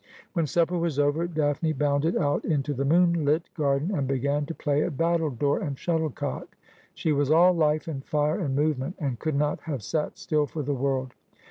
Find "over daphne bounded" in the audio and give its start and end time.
0.97-2.17